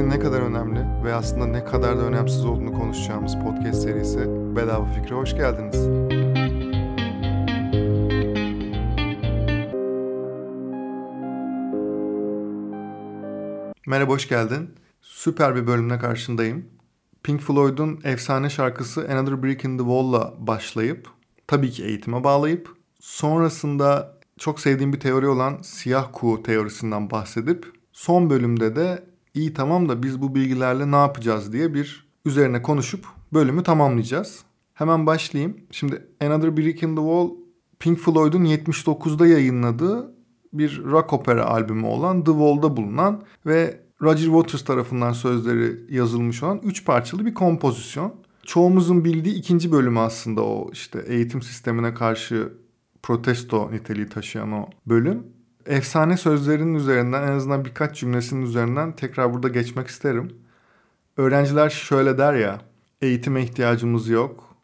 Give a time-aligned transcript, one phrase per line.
[0.00, 4.18] fikrin ne kadar önemli ve aslında ne kadar da önemsiz olduğunu konuşacağımız podcast serisi
[4.56, 5.88] Bedava Fikre hoş geldiniz.
[13.86, 14.70] Merhaba, hoş geldin.
[15.00, 16.64] Süper bir bölümle karşındayım.
[17.22, 21.08] Pink Floyd'un efsane şarkısı Another Brick in the Wall'la başlayıp,
[21.46, 22.68] tabii ki eğitime bağlayıp,
[23.00, 29.88] sonrasında çok sevdiğim bir teori olan siyah kuğu teorisinden bahsedip, son bölümde de iyi tamam
[29.88, 34.44] da biz bu bilgilerle ne yapacağız diye bir üzerine konuşup bölümü tamamlayacağız.
[34.74, 35.56] Hemen başlayayım.
[35.70, 37.30] Şimdi Another Brick in the Wall
[37.78, 40.14] Pink Floyd'un 79'da yayınladığı
[40.52, 46.60] bir rock opera albümü olan The Wall'da bulunan ve Roger Waters tarafından sözleri yazılmış olan
[46.64, 48.14] 3 parçalı bir kompozisyon.
[48.46, 52.52] Çoğumuzun bildiği ikinci bölümü aslında o işte eğitim sistemine karşı
[53.02, 55.26] protesto niteliği taşıyan o bölüm.
[55.70, 60.32] Efsane sözlerinin üzerinden en azından birkaç cümlesinin üzerinden tekrar burada geçmek isterim.
[61.16, 62.60] Öğrenciler şöyle der ya,
[63.00, 64.56] eğitime ihtiyacımız yok,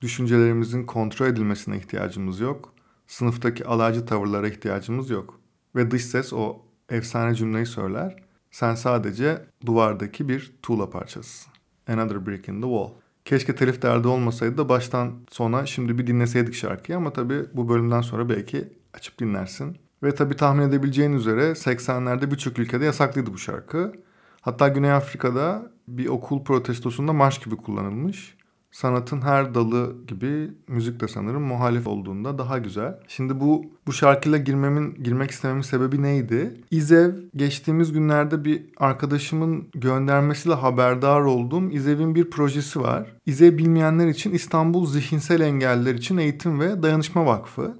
[0.00, 2.74] düşüncelerimizin kontrol edilmesine ihtiyacımız yok,
[3.06, 5.40] sınıftaki alaycı tavırlara ihtiyacımız yok.
[5.76, 6.56] Ve dış ses o
[6.88, 8.16] efsane cümleyi söyler.
[8.50, 11.52] Sen sadece duvardaki bir tuğla parçasısın.
[11.88, 12.90] Another brick in the wall.
[13.24, 18.00] Keşke telif derdi olmasaydı da baştan sona şimdi bir dinleseydik şarkıyı ama tabii bu bölümden
[18.00, 19.89] sonra belki açıp dinlersin.
[20.02, 23.92] Ve tabii tahmin edebileceğin üzere 80'lerde birçok ülkede yasaklıydı bu şarkı.
[24.40, 28.36] Hatta Güney Afrika'da bir okul protestosunda marş gibi kullanılmış
[28.70, 32.98] sanatın her dalı gibi müzik de sanırım muhalif olduğunda daha güzel.
[33.08, 36.60] Şimdi bu bu şarkıyla girmemin girmek istememin sebebi neydi?
[36.70, 43.16] İzev geçtiğimiz günlerde bir arkadaşımın göndermesiyle haberdar olduğum İzev'in bir projesi var.
[43.26, 47.74] İzev bilmeyenler için İstanbul Zihinsel Engelliler için Eğitim ve Dayanışma Vakfı.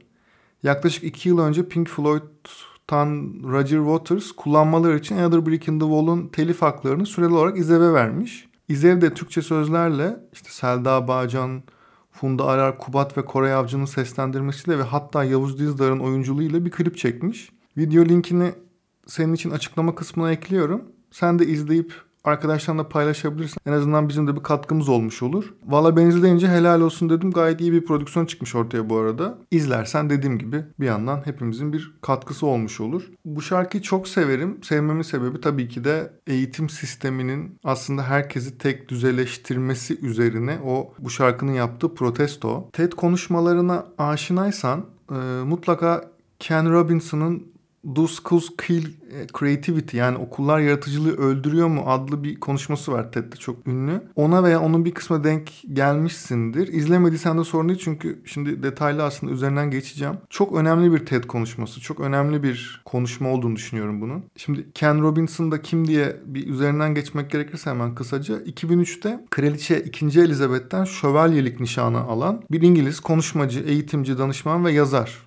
[0.63, 6.29] Yaklaşık iki yıl önce Pink Floyd'tan Roger Waters kullanmaları için Another Brick in the Wall'un
[6.29, 8.49] telif haklarını süreli olarak İzev'e vermiş.
[8.69, 11.63] İzev de Türkçe sözlerle işte Selda Bağcan,
[12.13, 17.53] Funda Arar, Kubat ve Koray Avcı'nın seslendirmesiyle ve hatta Yavuz Dizdar'ın oyunculuğuyla bir klip çekmiş.
[17.77, 18.53] Video linkini
[19.07, 20.83] senin için açıklama kısmına ekliyorum.
[21.11, 21.95] Sen de izleyip
[22.25, 23.61] arkadaşlarla paylaşabilirsin.
[23.67, 25.55] En azından bizim de bir katkımız olmuş olur.
[25.67, 27.31] Valla ben izleyince helal olsun dedim.
[27.31, 29.39] Gayet iyi bir prodüksiyon çıkmış ortaya bu arada.
[29.51, 33.03] İzlersen dediğim gibi bir yandan hepimizin bir katkısı olmuş olur.
[33.25, 34.59] Bu şarkıyı çok severim.
[34.63, 41.53] Sevmemin sebebi tabii ki de eğitim sisteminin aslında herkesi tek düzeleştirmesi üzerine o bu şarkının
[41.53, 42.69] yaptığı protesto.
[42.73, 45.15] TED konuşmalarına aşinaysan e,
[45.45, 47.51] mutlaka Ken Robinson'ın
[47.85, 53.37] Do Schools Kill e, Creativity yani okullar yaratıcılığı öldürüyor mu adlı bir konuşması var TED'de
[53.37, 54.03] çok ünlü.
[54.17, 56.69] Ona veya onun bir kısmına denk gelmişsindir.
[56.69, 60.15] İzlemediysen de sorun değil çünkü şimdi detaylı aslında üzerinden geçeceğim.
[60.31, 61.81] Çok önemli bir TED konuşması.
[61.81, 64.25] Çok önemli bir konuşma olduğunu düşünüyorum bunun.
[64.37, 68.39] Şimdi Ken Robinson da kim diye bir üzerinden geçmek gerekirse hemen kısaca.
[68.39, 70.07] 2003'te Kraliçe 2.
[70.07, 75.19] Elizabeth'ten şövalyelik nişanı alan bir İngiliz konuşmacı, eğitimci, danışman ve yazar.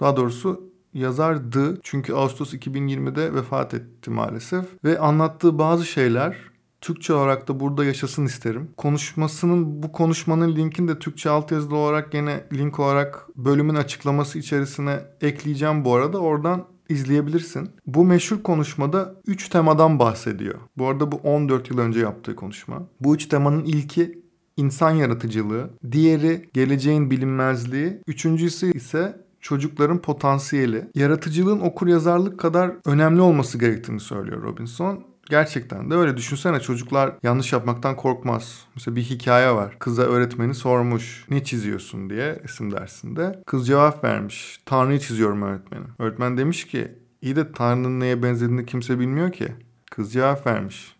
[0.00, 1.80] Daha doğrusu yazardı.
[1.82, 4.64] Çünkü Ağustos 2020'de vefat etti maalesef.
[4.84, 6.36] Ve anlattığı bazı şeyler
[6.80, 8.70] Türkçe olarak da burada yaşasın isterim.
[8.76, 15.84] Konuşmasının bu konuşmanın linkini de Türkçe altyazılı olarak gene link olarak bölümün açıklaması içerisine ekleyeceğim
[15.84, 16.18] bu arada.
[16.18, 17.70] Oradan izleyebilirsin.
[17.86, 20.54] Bu meşhur konuşmada 3 temadan bahsediyor.
[20.78, 22.86] Bu arada bu 14 yıl önce yaptığı konuşma.
[23.00, 24.22] Bu 3 temanın ilki
[24.56, 33.58] insan yaratıcılığı, diğeri geleceğin bilinmezliği, üçüncüsü ise çocukların potansiyeli, yaratıcılığın okur yazarlık kadar önemli olması
[33.58, 35.10] gerektiğini söylüyor Robinson.
[35.30, 36.16] Gerçekten de öyle.
[36.16, 38.64] Düşünsene çocuklar yanlış yapmaktan korkmaz.
[38.74, 39.76] Mesela bir hikaye var.
[39.78, 41.26] Kıza öğretmeni sormuş.
[41.30, 43.42] Ne çiziyorsun diye isim dersinde.
[43.46, 44.60] Kız cevap vermiş.
[44.66, 45.88] Tanrı'yı çiziyorum öğretmenim.
[45.98, 46.88] Öğretmen demiş ki
[47.22, 49.48] iyi de Tanrı'nın neye benzediğini kimse bilmiyor ki.
[49.90, 50.96] Kız cevap vermiş.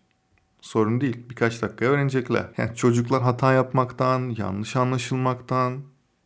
[0.61, 1.25] Sorun değil.
[1.29, 2.45] Birkaç dakikaya öğrenecekler.
[2.57, 5.81] Yani çocuklar hata yapmaktan, yanlış anlaşılmaktan,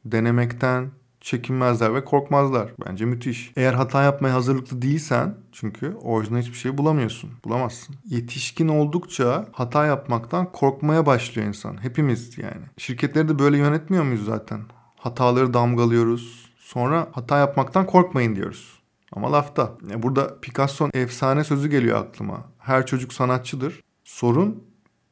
[0.05, 0.91] denemekten,
[1.25, 2.71] çekinmezler ve korkmazlar.
[2.87, 3.51] Bence müthiş.
[3.55, 7.29] Eğer hata yapmaya hazırlıklı değilsen çünkü orijinal hiçbir şey bulamıyorsun.
[7.45, 7.95] Bulamazsın.
[8.05, 11.83] Yetişkin oldukça hata yapmaktan korkmaya başlıyor insan.
[11.83, 12.65] Hepimiz yani.
[12.77, 14.61] Şirketleri de böyle yönetmiyor muyuz zaten?
[14.95, 16.51] Hataları damgalıyoruz.
[16.57, 18.79] Sonra hata yapmaktan korkmayın diyoruz.
[19.11, 19.71] Ama lafta.
[19.97, 22.43] Burada Picasso efsane sözü geliyor aklıma.
[22.59, 23.81] Her çocuk sanatçıdır.
[24.03, 24.63] Sorun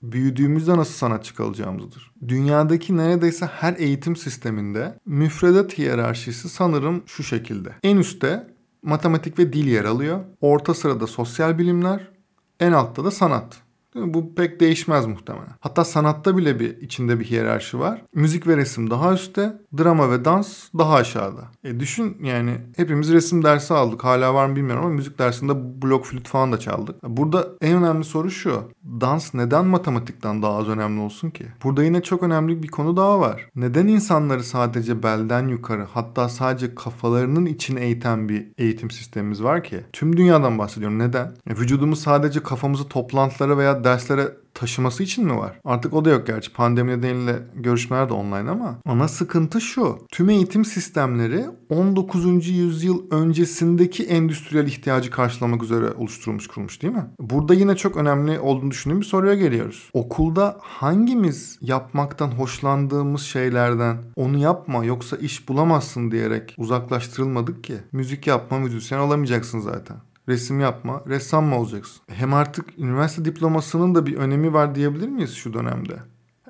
[0.04, 2.12] büyüdüğümüzde nasıl sanatçı kalacağımızdır.
[2.28, 7.70] Dünyadaki neredeyse her eğitim sisteminde müfredat hiyerarşisi sanırım şu şekilde.
[7.84, 8.48] En üstte
[8.84, 10.20] matematik ve dil yer alıyor.
[10.42, 12.12] Orta sırada sosyal bilimler,
[12.60, 13.58] en altta da sanat.
[13.96, 15.56] Bu pek değişmez muhtemelen.
[15.60, 18.02] Hatta sanatta bile bir içinde bir hiyerarşi var.
[18.14, 21.42] Müzik ve resim daha üstte, drama ve dans daha aşağıda.
[21.64, 24.04] E düşün yani hepimiz resim dersi aldık.
[24.04, 27.04] Hala var mı bilmiyorum ama müzik dersinde blok flüt falan da çaldık.
[27.04, 28.64] Burada en önemli soru şu.
[29.02, 31.46] Dans neden matematikten daha az önemli olsun ki?
[31.64, 33.50] Burada yine çok önemli bir konu daha var.
[33.56, 39.84] Neden insanları sadece belden yukarı hatta sadece kafalarının içine eğiten bir eğitim sistemimiz var ki?
[39.94, 41.00] Tüm dünyadan bahsediyorum.
[41.00, 41.36] Neden?
[41.50, 45.60] E, vücudumuz sadece kafamızı toplantılara veya derslere taşıması için mi var?
[45.66, 46.54] Artık o da yok gerçi.
[46.54, 49.98] Pandemi nedeniyle görüşmeler de online ama ana sıkıntı şu.
[50.12, 52.48] Tüm eğitim sistemleri 19.
[52.48, 57.06] yüzyıl öncesindeki endüstriyel ihtiyacı karşılamak üzere oluşturulmuş kurulmuş değil mi?
[57.20, 59.90] Burada yine çok önemli olduğunu düşündüğüm bir soruya geliyoruz.
[59.94, 67.76] Okulda hangimiz yapmaktan hoşlandığımız şeylerden onu yapma yoksa iş bulamazsın diyerek uzaklaştırılmadık ki?
[67.92, 69.98] Müzik yapma müzisyen olamayacaksın zaten
[70.28, 72.02] resim yapma, ressam mı olacaksın?
[72.08, 76.00] Hem artık üniversite diplomasının da bir önemi var diyebilir miyiz şu dönemde?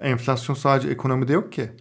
[0.01, 1.71] Enflasyon sadece ekonomide yok ki.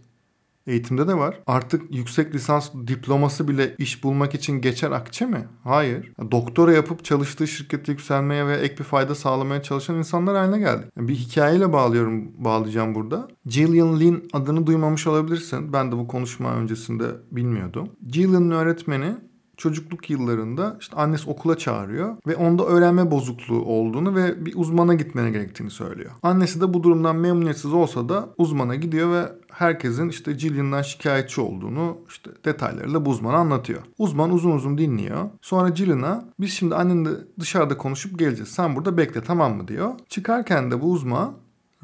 [0.67, 1.41] Eğitimde de var.
[1.47, 5.49] Artık yüksek lisans diploması bile iş bulmak için geçer akçe mi?
[5.65, 6.13] Hayır.
[6.31, 10.89] Doktora yapıp çalıştığı şirkette yükselmeye ve ek bir fayda sağlamaya çalışan insanlar haline geldi.
[10.97, 13.29] Bir hikayeyle bağlıyorum, bağlayacağım burada.
[13.47, 15.73] Gillian Lynn adını duymamış olabilirsin.
[15.73, 17.89] Ben de bu konuşma öncesinde bilmiyordum.
[18.07, 19.17] Gillian'ın öğretmeni
[19.63, 25.31] çocukluk yıllarında işte annesi okula çağırıyor ve onda öğrenme bozukluğu olduğunu ve bir uzmana gitmene
[25.31, 26.11] gerektiğini söylüyor.
[26.23, 31.97] Annesi de bu durumdan memnuniyetsiz olsa da uzmana gidiyor ve herkesin işte Jillian'dan şikayetçi olduğunu
[32.09, 33.83] işte detaylarıyla bu uzmana anlatıyor.
[33.99, 35.31] Uzman uzun uzun dinliyor.
[35.43, 37.11] Sonra Jillian'a biz şimdi annenle
[37.41, 38.51] dışarıda konuşup geleceğiz.
[38.51, 39.91] Sen burada bekle tamam mı diyor.
[40.09, 41.35] Çıkarken de bu uzman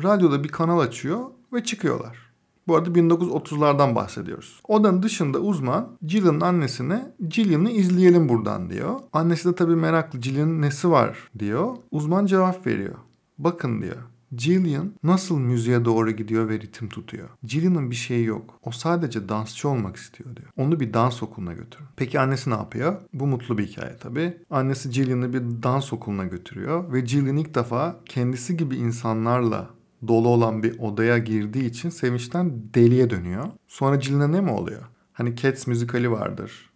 [0.02, 1.20] radyoda bir kanal açıyor
[1.52, 2.27] ve çıkıyorlar.
[2.68, 4.60] Bu arada 1930'lardan bahsediyoruz.
[4.68, 9.00] Odanın dışında uzman Jillian'ın annesine Jillian'ı izleyelim buradan diyor.
[9.12, 11.76] Annesi de tabii meraklı Jillian'ın nesi var diyor.
[11.90, 12.94] Uzman cevap veriyor.
[13.38, 13.96] Bakın diyor.
[14.36, 17.28] Jillian nasıl müziğe doğru gidiyor ve ritim tutuyor.
[17.44, 18.58] Jillian'ın bir şeyi yok.
[18.64, 20.48] O sadece dansçı olmak istiyor diyor.
[20.56, 21.80] Onu bir dans okuluna götür.
[21.96, 22.96] Peki annesi ne yapıyor?
[23.12, 24.36] Bu mutlu bir hikaye tabii.
[24.50, 29.77] Annesi Jillian'ı bir dans okuluna götürüyor ve Jillian ilk defa kendisi gibi insanlarla
[30.08, 33.44] dolu olan bir odaya girdiği için sevinçten deliye dönüyor.
[33.68, 34.82] Sonra Jill'ine ne mi oluyor?
[35.12, 36.70] Hani Cats müzikali vardır.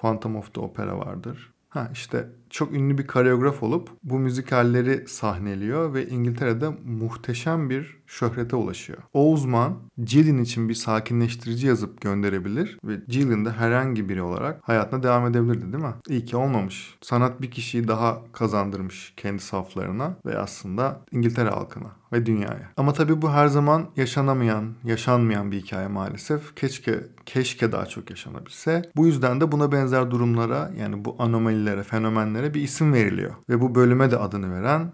[0.00, 1.52] Phantom of the Opera vardır.
[1.68, 8.56] Ha işte çok ünlü bir koreograf olup bu müzikalleri sahneliyor ve İngiltere'de muhteşem bir şöhrete
[8.56, 8.98] ulaşıyor.
[9.12, 9.76] O uzman
[10.06, 15.72] Jillian için bir sakinleştirici yazıp gönderebilir ve Jillian de herhangi biri olarak hayatına devam edebilirdi
[15.72, 15.94] değil mi?
[16.08, 16.94] İyi ki olmamış.
[17.00, 22.70] Sanat bir kişiyi daha kazandırmış kendi saflarına ve aslında İngiltere halkına ve dünyaya.
[22.76, 26.54] Ama tabii bu her zaman yaşanamayan, yaşanmayan bir hikaye maalesef.
[26.56, 28.82] Keşke keşke daha çok yaşanabilse.
[28.96, 33.34] Bu yüzden de buna benzer durumlara yani bu anomalilere, fenomenlere bir isim veriliyor.
[33.48, 34.92] Ve bu bölüme de adını veren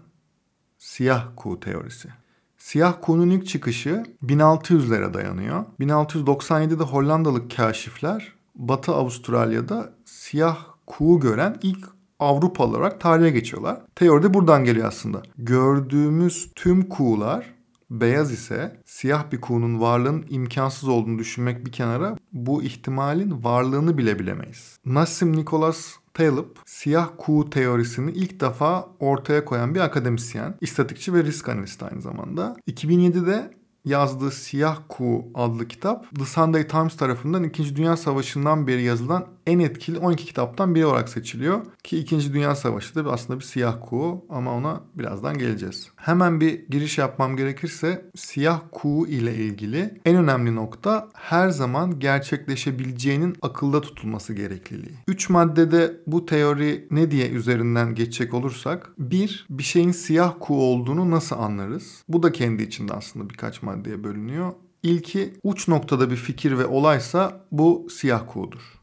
[0.77, 2.09] siyah kuğu teorisi.
[2.57, 5.65] Siyah kuğunun ilk çıkışı 1600'lere dayanıyor.
[5.79, 13.81] 1697'de Hollandalı kaşifler Batı Avustralya'da siyah kuğu gören ilk Avrupalı olarak tarihe geçiyorlar.
[13.95, 15.21] Teori de buradan geliyor aslında.
[15.37, 17.53] Gördüğümüz tüm kuğular
[17.89, 24.19] beyaz ise siyah bir kuğunun varlığının imkansız olduğunu düşünmek bir kenara bu ihtimalin varlığını bile
[24.19, 24.79] bilemeyiz.
[24.85, 31.49] Nassim Nicholas Taleb siyah kuğu teorisini ilk defa ortaya koyan bir akademisyen, istatikçi ve risk
[31.49, 32.55] analisti aynı zamanda.
[32.67, 33.51] 2007'de
[33.85, 37.75] yazdığı Siyah Kuğu adlı kitap The Sunday Times tarafından 2.
[37.75, 41.61] Dünya Savaşı'ndan beri yazılan en etkili 12 kitaptan biri olarak seçiliyor.
[41.83, 42.33] Ki 2.
[42.33, 45.89] Dünya Savaşı da aslında bir siyah kuğu ama ona birazdan geleceğiz.
[45.95, 53.35] Hemen bir giriş yapmam gerekirse siyah kuğu ile ilgili en önemli nokta her zaman gerçekleşebileceğinin
[53.41, 54.95] akılda tutulması gerekliliği.
[55.07, 61.11] 3 maddede bu teori ne diye üzerinden geçecek olursak bir, bir şeyin siyah kuğu olduğunu
[61.11, 62.03] nasıl anlarız?
[62.07, 64.53] Bu da kendi içinde aslında birkaç maddeye bölünüyor.
[64.83, 68.82] İlki uç noktada bir fikir ve olaysa bu siyah kuğudur.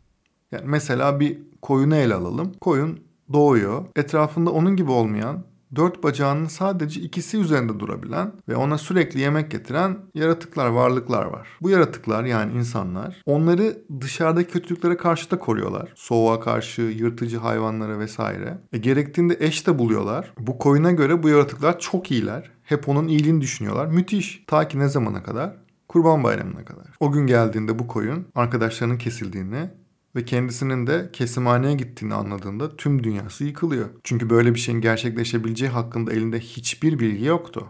[0.53, 2.53] Yani mesela bir koyunu ele alalım.
[2.61, 3.01] Koyun
[3.33, 3.85] doğuyor.
[3.97, 5.45] Etrafında onun gibi olmayan
[5.77, 11.49] dört bacağının sadece ikisi üzerinde durabilen ve ona sürekli yemek getiren yaratıklar, varlıklar var.
[11.63, 15.93] Bu yaratıklar yani insanlar onları dışarıdaki kötülüklere karşı da koruyorlar.
[15.95, 18.59] Soğuğa karşı, yırtıcı hayvanlara vesaire.
[18.73, 20.33] E, gerektiğinde eş de buluyorlar.
[20.39, 22.51] Bu koyuna göre bu yaratıklar çok iyiler.
[22.63, 23.87] Hep onun iyiliğini düşünüyorlar.
[23.87, 24.45] Müthiş.
[24.47, 25.57] Ta ki ne zamana kadar?
[25.89, 26.87] Kurban Bayramı'na kadar.
[27.01, 29.71] O gün geldiğinde bu koyun arkadaşlarının kesildiğini
[30.17, 33.89] ve kendisinin de kesimhaneye gittiğini anladığında tüm dünyası yıkılıyor.
[34.05, 37.67] Çünkü böyle bir şeyin gerçekleşebileceği hakkında elinde hiçbir bilgi yoktu.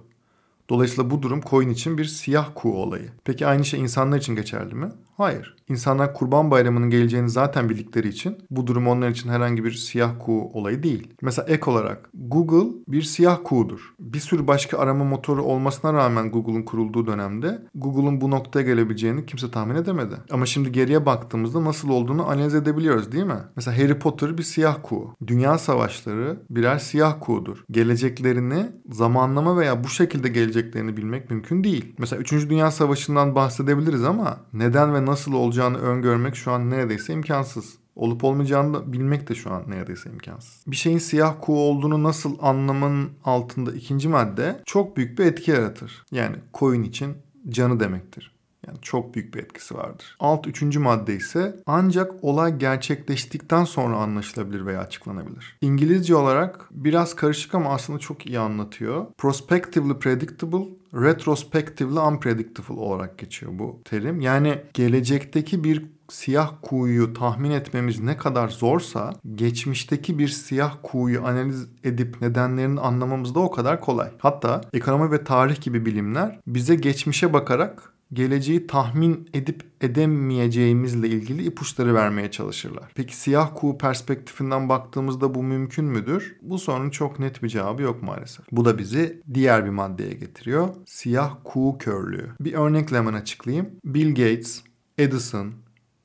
[0.68, 3.10] Dolayısıyla bu durum coin için bir siyah kuğu olayı.
[3.24, 4.88] Peki aynı şey insanlar için geçerli mi?
[5.20, 5.56] Hayır.
[5.68, 10.50] İnsanlar Kurban Bayramı'nın geleceğini zaten bildikleri için bu durum onlar için herhangi bir siyah kuğu
[10.52, 11.08] olayı değil.
[11.22, 13.94] Mesela ek olarak Google bir siyah kuğudur.
[14.00, 19.50] Bir sürü başka arama motoru olmasına rağmen Google'un kurulduğu dönemde Google'un bu noktaya gelebileceğini kimse
[19.50, 20.14] tahmin edemedi.
[20.30, 23.40] Ama şimdi geriye baktığımızda nasıl olduğunu analiz edebiliyoruz değil mi?
[23.56, 25.14] Mesela Harry Potter bir siyah kuğu.
[25.26, 27.64] Dünya savaşları birer siyah kuğudur.
[27.70, 31.94] Geleceklerini zamanlama veya bu şekilde geleceklerini bilmek mümkün değil.
[31.98, 32.32] Mesela 3.
[32.32, 37.80] Dünya Savaşı'ndan bahsedebiliriz ama neden ve nasıl olacağını öngörmek şu an neredeyse imkansız.
[37.96, 40.64] Olup olmayacağını da bilmek de şu an neredeyse imkansız.
[40.66, 46.04] Bir şeyin siyah kuğu olduğunu nasıl anlamanın altında ikinci madde çok büyük bir etki yaratır.
[46.12, 47.16] Yani koyun için
[47.48, 48.39] canı demektir.
[48.66, 50.16] Yani çok büyük bir etkisi vardır.
[50.20, 55.56] Alt üçüncü madde ise ancak olay gerçekleştikten sonra anlaşılabilir veya açıklanabilir.
[55.60, 59.06] İngilizce olarak biraz karışık ama aslında çok iyi anlatıyor.
[59.18, 64.20] Prospectively predictable, retrospectively unpredictable olarak geçiyor bu terim.
[64.20, 71.68] Yani gelecekteki bir siyah kuğuyu tahmin etmemiz ne kadar zorsa geçmişteki bir siyah kuğuyu analiz
[71.84, 74.10] edip nedenlerini anlamamız da o kadar kolay.
[74.18, 81.94] Hatta ekonomi ve tarih gibi bilimler bize geçmişe bakarak geleceği tahmin edip edemeyeceğimizle ilgili ipuçları
[81.94, 82.92] vermeye çalışırlar.
[82.94, 86.36] Peki siyah kuğu perspektifinden baktığımızda bu mümkün müdür?
[86.42, 88.46] Bu sorunun çok net bir cevabı yok maalesef.
[88.52, 90.68] Bu da bizi diğer bir maddeye getiriyor.
[90.86, 92.30] Siyah kuğu körlüğü.
[92.40, 93.70] Bir örnekle hemen açıklayayım.
[93.84, 94.62] Bill Gates,
[94.98, 95.52] Edison,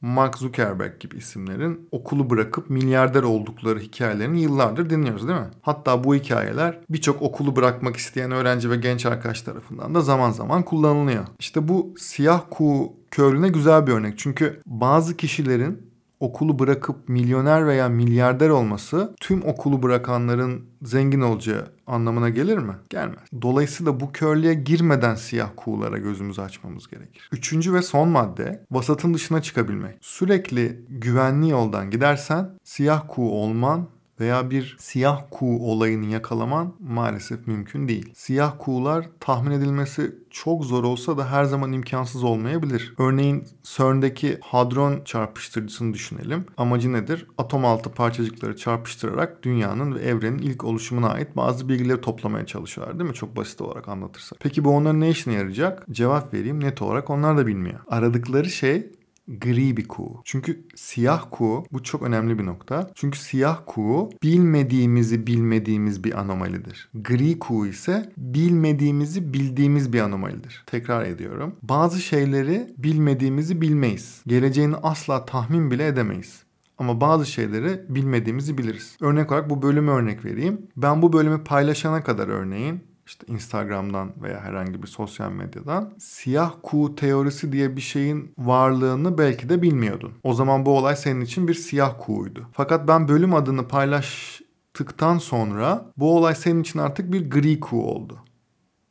[0.06, 5.48] Mark Zuckerberg gibi isimlerin okulu bırakıp milyarder oldukları hikayelerini yıllardır dinliyoruz değil mi?
[5.62, 10.64] Hatta bu hikayeler birçok okulu bırakmak isteyen öğrenci ve genç arkadaş tarafından da zaman zaman
[10.64, 11.26] kullanılıyor.
[11.40, 14.14] İşte bu siyah kuğu körlüğüne güzel bir örnek.
[14.18, 15.95] Çünkü bazı kişilerin
[16.26, 22.74] okulu bırakıp milyoner veya milyarder olması tüm okulu bırakanların zengin olacağı anlamına gelir mi?
[22.90, 23.24] Gelmez.
[23.42, 27.30] Dolayısıyla bu körlüğe girmeden siyah kuğulara gözümüzü açmamız gerekir.
[27.32, 29.98] Üçüncü ve son madde vasatın dışına çıkabilmek.
[30.02, 33.88] Sürekli güvenli yoldan gidersen siyah kuğu olman
[34.20, 38.14] veya bir siyah kuğu olayını yakalaman maalesef mümkün değil.
[38.14, 42.94] Siyah kuğular tahmin edilmesi çok zor olsa da her zaman imkansız olmayabilir.
[42.98, 46.46] Örneğin CERN'deki hadron çarpıştırıcısını düşünelim.
[46.58, 47.28] Amacı nedir?
[47.38, 53.10] Atom altı parçacıkları çarpıştırarak dünyanın ve evrenin ilk oluşumuna ait bazı bilgileri toplamaya çalışıyorlar değil
[53.10, 53.16] mi?
[53.16, 54.36] Çok basit olarak anlatırsa.
[54.40, 55.86] Peki bu onların ne işine yarayacak?
[55.92, 57.80] Cevap vereyim net olarak onlar da bilmiyor.
[57.88, 58.92] Aradıkları şey
[59.28, 60.22] gri bir kuğu.
[60.24, 62.92] Çünkü siyah kuğu bu çok önemli bir nokta.
[62.96, 66.90] Çünkü siyah kuğu bilmediğimizi bilmediğimiz bir anomalidir.
[66.94, 70.64] Gri kuğu ise bilmediğimizi bildiğimiz bir anomalidir.
[70.66, 71.56] Tekrar ediyorum.
[71.62, 74.22] Bazı şeyleri bilmediğimizi bilmeyiz.
[74.28, 76.46] Geleceğini asla tahmin bile edemeyiz.
[76.78, 78.98] Ama bazı şeyleri bilmediğimizi biliriz.
[79.02, 80.62] Örnek olarak bu bölümü örnek vereyim.
[80.78, 86.96] Ben bu bölümü paylaşana kadar örneğin işte Instagram'dan veya herhangi bir sosyal medyadan siyah kuğu
[86.96, 90.14] teorisi diye bir şeyin varlığını belki de bilmiyordun.
[90.24, 92.48] O zaman bu olay senin için bir siyah kuğuydu.
[92.54, 98.20] Fakat ben bölüm adını paylaştıktan sonra bu olay senin için artık bir gri kuğu oldu.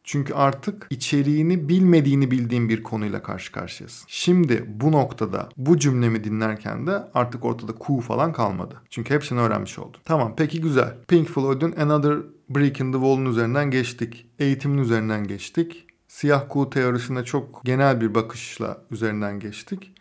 [0.05, 4.05] Çünkü artık içeriğini bilmediğini bildiğin bir konuyla karşı karşıyasın.
[4.09, 8.83] Şimdi bu noktada bu cümlemi dinlerken de artık ortada ku falan kalmadı.
[8.91, 10.01] Çünkü hepsini öğrenmiş oldum.
[10.05, 10.95] Tamam peki güzel.
[11.09, 12.19] Pink Floyd'un Another
[12.49, 14.27] Brick in the Wall'un üzerinden geçtik.
[14.39, 15.87] Eğitimin üzerinden geçtik.
[16.09, 19.94] Siyah kuğu teorisine çok genel bir bakışla üzerinden geçtik.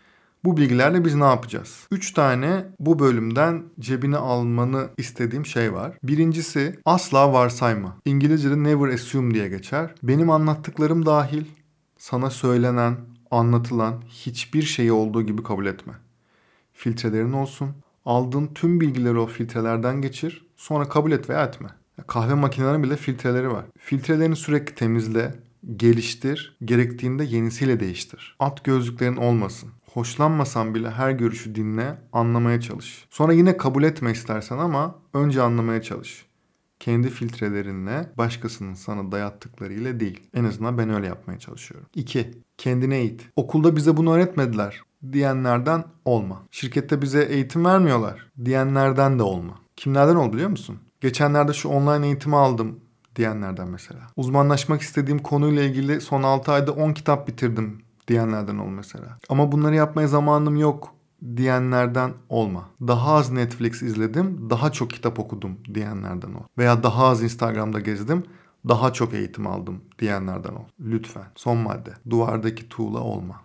[0.45, 1.87] Bu bilgilerle biz ne yapacağız?
[1.91, 5.97] 3 tane bu bölümden cebine almanı istediğim şey var.
[6.03, 7.97] Birincisi asla varsayma.
[8.05, 9.95] İngilizce'de never assume diye geçer.
[10.03, 11.45] Benim anlattıklarım dahil
[11.97, 12.97] sana söylenen,
[13.31, 15.93] anlatılan hiçbir şeyi olduğu gibi kabul etme.
[16.73, 17.69] Filtrelerin olsun.
[18.05, 20.47] Aldığın tüm bilgileri o filtrelerden geçir.
[20.57, 21.69] Sonra kabul et veya etme.
[22.07, 23.65] Kahve makinelerinin bile filtreleri var.
[23.77, 25.35] Filtrelerini sürekli temizle,
[25.75, 28.35] geliştir, gerektiğinde yenisiyle değiştir.
[28.39, 29.69] At gözlüklerin olmasın.
[29.93, 33.07] Hoşlanmasan bile her görüşü dinle, anlamaya çalış.
[33.09, 36.25] Sonra yine kabul etme istersen ama önce anlamaya çalış.
[36.79, 40.29] Kendi filtrelerinle, başkasının sana dayattıklarıyla değil.
[40.33, 41.87] En azından ben öyle yapmaya çalışıyorum.
[41.95, 42.31] 2.
[42.57, 43.29] Kendine eğit.
[43.35, 44.81] Okulda bize bunu öğretmediler
[45.11, 46.43] diyenlerden olma.
[46.51, 49.59] Şirkette bize eğitim vermiyorlar diyenlerden de olma.
[49.75, 50.79] Kimlerden ol biliyor musun?
[51.01, 52.79] Geçenlerde şu online eğitimi aldım
[53.15, 54.01] diyenlerden mesela.
[54.15, 59.17] Uzmanlaşmak istediğim konuyla ilgili son 6 ayda 10 kitap bitirdim diyenlerden ol mesela.
[59.29, 60.93] Ama bunları yapmaya zamanım yok
[61.35, 62.69] diyenlerden olma.
[62.81, 66.43] Daha az Netflix izledim, daha çok kitap okudum diyenlerden ol.
[66.57, 68.23] Veya daha az Instagram'da gezdim,
[68.67, 70.65] daha çok eğitim aldım diyenlerden ol.
[70.79, 71.25] Lütfen.
[71.35, 71.93] Son madde.
[72.09, 73.41] Duvardaki tuğla olma.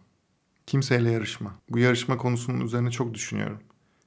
[0.67, 1.51] Kimseyle yarışma.
[1.71, 3.59] Bu yarışma konusunun üzerine çok düşünüyorum.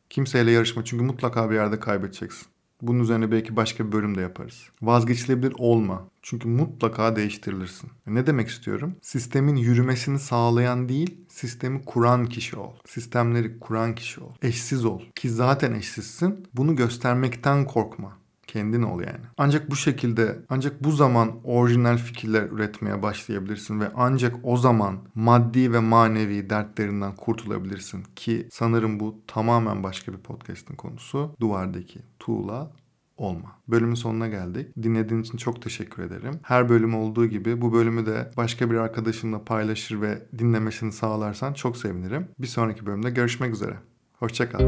[0.09, 2.47] Kimseyle yarışma çünkü mutlaka bir yerde kaybedeceksin.
[2.81, 4.63] Bunun üzerine belki başka bir bölüm de yaparız.
[4.81, 6.07] Vazgeçilebilir olma.
[6.21, 7.89] Çünkü mutlaka değiştirilirsin.
[8.07, 8.95] Ne demek istiyorum?
[9.01, 12.71] Sistemin yürümesini sağlayan değil, sistemi kuran kişi ol.
[12.85, 14.29] Sistemleri kuran kişi ol.
[14.41, 15.01] Eşsiz ol.
[15.15, 16.47] Ki zaten eşsizsin.
[16.53, 18.20] Bunu göstermekten korkma.
[18.51, 19.25] Kendin ol yani.
[19.37, 25.73] Ancak bu şekilde, ancak bu zaman orijinal fikirler üretmeye başlayabilirsin ve ancak o zaman maddi
[25.73, 31.35] ve manevi dertlerinden kurtulabilirsin ki sanırım bu tamamen başka bir podcast'in konusu.
[31.39, 32.71] Duvardaki tuğla
[33.17, 33.51] olma.
[33.67, 34.67] Bölümün sonuna geldik.
[34.83, 36.39] Dinlediğin için çok teşekkür ederim.
[36.43, 41.77] Her bölüm olduğu gibi bu bölümü de başka bir arkadaşınla paylaşır ve dinlemesini sağlarsan çok
[41.77, 42.27] sevinirim.
[42.39, 43.77] Bir sonraki bölümde görüşmek üzere.
[44.19, 44.59] Hoşçakal.